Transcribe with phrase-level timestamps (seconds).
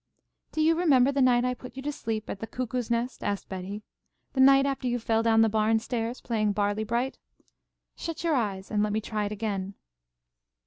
[0.51, 3.49] "Do you remember the night I put you to sleep at the Cuckoo's Nest?" asked
[3.49, 3.83] Betty.
[4.33, 7.19] "The night after you fell down the barn stairs, playing barley bright?
[7.95, 9.75] Shut your eyes and let me try it again."